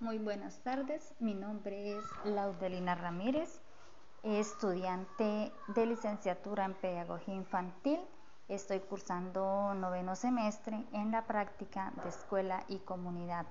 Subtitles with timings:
[0.00, 1.14] muy buenas tardes.
[1.20, 3.60] Mi nombre es Laudelina Ramírez,
[4.22, 8.00] estudiante de licenciatura en Pedagogía Infantil.
[8.48, 13.46] Estoy cursando noveno semestre en la práctica de escuela y comunidad.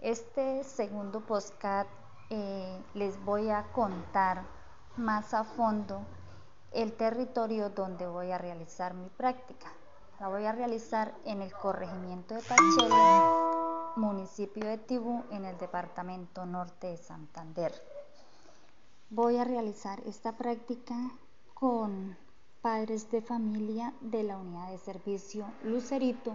[0.00, 1.86] Este segundo postcat
[2.30, 4.42] eh, les voy a contar
[4.96, 6.02] más a fondo
[6.72, 9.72] el territorio donde voy a realizar mi práctica.
[10.20, 13.51] La voy a realizar en el corregimiento de Pachela
[13.96, 17.72] municipio de Tibú en el departamento norte de Santander.
[19.10, 20.94] Voy a realizar esta práctica
[21.54, 22.16] con
[22.62, 26.34] padres de familia de la unidad de servicio Lucerito.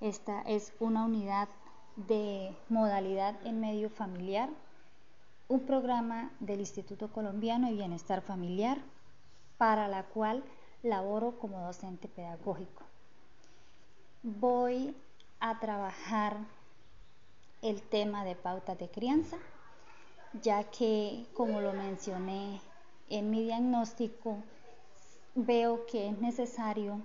[0.00, 1.48] Esta es una unidad
[1.96, 4.48] de modalidad en medio familiar,
[5.48, 8.78] un programa del Instituto Colombiano de Bienestar Familiar
[9.58, 10.42] para la cual
[10.82, 12.82] laboro como docente pedagógico.
[14.22, 14.96] Voy
[15.40, 16.38] a trabajar
[17.62, 19.36] el tema de pautas de crianza,
[20.42, 22.60] ya que, como lo mencioné
[23.08, 24.38] en mi diagnóstico,
[25.34, 27.00] veo que es necesario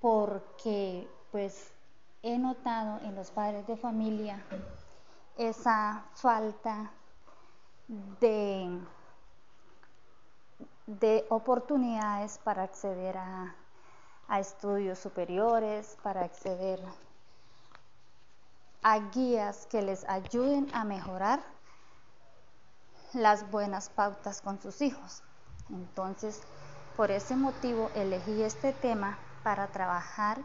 [0.00, 1.72] porque pues
[2.22, 4.42] he notado en los padres de familia
[5.36, 6.90] esa falta
[8.20, 8.78] de,
[10.86, 13.54] de oportunidades para acceder a,
[14.28, 16.80] a estudios superiores, para acceder
[18.82, 21.40] a guías que les ayuden a mejorar
[23.12, 25.22] las buenas pautas con sus hijos.
[25.68, 26.42] Entonces,
[26.96, 30.38] por ese motivo elegí este tema para trabajar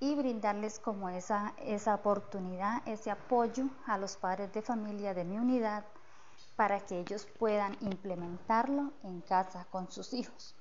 [0.00, 5.38] y brindarles como esa, esa oportunidad, ese apoyo a los padres de familia de mi
[5.38, 5.84] unidad
[6.56, 10.54] para que ellos puedan implementarlo en casa con sus hijos.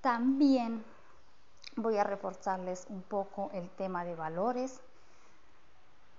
[0.00, 0.84] También
[1.76, 4.80] voy a reforzarles un poco el tema de valores,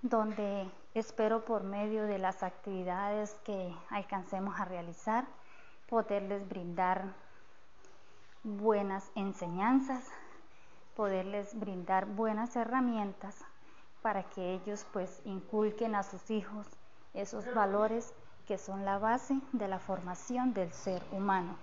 [0.09, 5.25] donde espero por medio de las actividades que alcancemos a realizar
[5.89, 7.05] poderles brindar
[8.43, 10.05] buenas enseñanzas,
[10.95, 13.36] poderles brindar buenas herramientas
[14.04, 16.67] para que ellos pues inculquen a sus hijos
[17.16, 18.14] esos valores
[18.48, 21.58] que son la base de la formación del ser humano.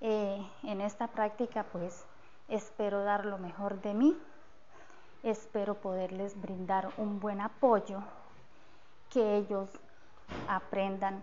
[0.00, 2.06] Eh, en esta práctica pues
[2.48, 4.16] espero dar lo mejor de mí
[5.22, 8.02] espero poderles brindar un buen apoyo,
[9.10, 9.68] que ellos
[10.48, 11.22] aprendan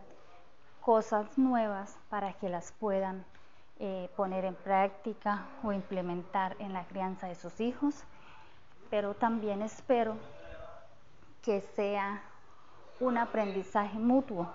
[0.81, 3.25] cosas nuevas para que las puedan
[3.79, 8.03] eh, poner en práctica o implementar en la crianza de sus hijos,
[8.89, 10.15] pero también espero
[11.41, 12.21] que sea
[12.99, 14.47] un aprendizaje mutuo,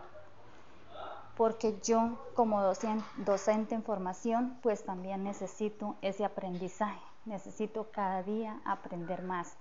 [1.37, 9.23] porque yo como docente en formación, pues también necesito ese aprendizaje necesito cada día aprender
[9.23, 9.57] más.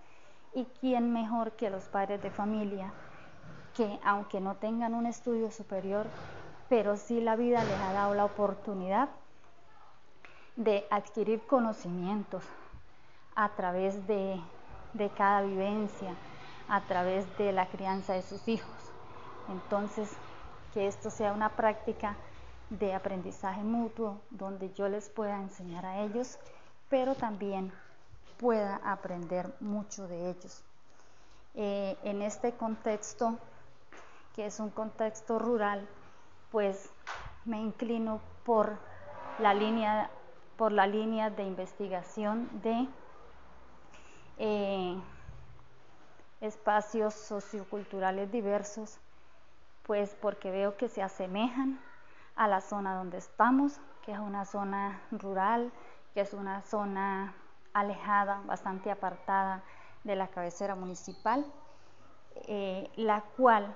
[0.54, 2.92] ¿Y quién mejor que los padres de familia
[3.76, 6.06] que aunque no tengan un estudio superior,
[6.68, 9.10] pero sí la vida les ha dado la oportunidad
[10.56, 12.44] de adquirir conocimientos
[13.36, 14.40] a través de,
[14.94, 16.14] de cada vivencia,
[16.68, 18.92] a través de la crianza de sus hijos.
[19.48, 20.12] Entonces,
[20.74, 22.18] que esto sea una práctica
[22.70, 26.38] de aprendizaje mutuo donde yo les pueda enseñar a ellos
[26.90, 27.72] pero también
[28.40, 30.64] pueda aprender mucho de ellos.
[31.56, 33.38] Eh, en este contexto,
[34.36, 35.88] que es un contexto rural,
[36.52, 36.90] pues
[37.46, 38.78] me inclino por
[39.40, 40.10] la línea,
[40.58, 42.88] por la línea de investigación de
[44.38, 44.98] eh,
[46.42, 48.98] espacios socioculturales diversos,
[49.84, 51.80] pues porque veo que se asemejan
[52.36, 55.72] a la zona donde estamos, que es una zona rural,
[56.14, 57.34] que es una zona
[57.74, 59.62] alejada, bastante apartada
[60.04, 61.46] de la cabecera municipal,
[62.48, 63.76] eh, la cual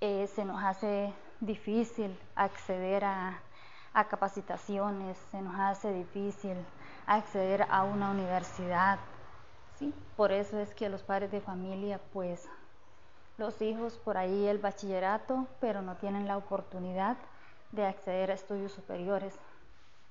[0.00, 3.40] eh, se nos hace difícil acceder a,
[4.08, 6.56] capacitaciones, se nos hace difícil
[7.06, 8.98] acceder a una universidad.
[9.78, 9.92] ¿sí?
[10.16, 12.48] Por eso es que los padres de familia, pues
[13.36, 17.16] los hijos por ahí el bachillerato, pero no tienen la oportunidad
[17.72, 19.38] de acceder a estudios superiores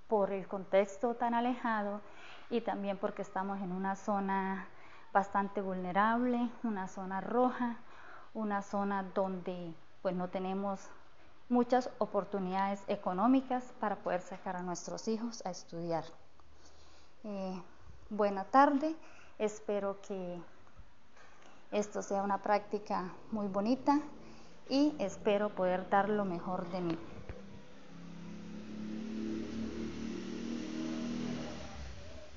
[0.10, 2.02] por el contexto tan alejado
[2.50, 4.68] y también porque estamos en una zona
[5.14, 7.78] bastante vulnerable, una zona roja,
[8.34, 10.90] una zona donde pues no tenemos
[11.48, 16.04] muchas oportunidades económicas para poder sacar a nuestros hijos a estudiar.
[17.24, 17.62] Eh,
[18.10, 18.96] buena tarde,
[19.38, 20.42] espero que
[21.72, 24.00] esto sea una práctica muy bonita
[24.70, 26.98] y espero poder dar lo mejor de mí.